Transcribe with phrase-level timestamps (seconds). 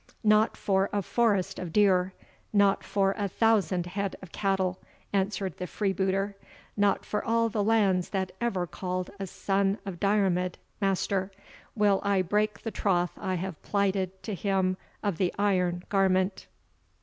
[0.23, 2.13] "Not for a forest of deer
[2.51, 4.79] not for a thousand head of cattle,"
[5.13, 6.35] answered the freebooter;
[6.75, 11.31] "not for all the lands that ever called a son of Diarmid master,
[11.75, 16.47] will I break the troth I have plighted to him of the iron garment!"